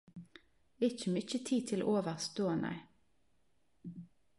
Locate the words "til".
1.69-1.85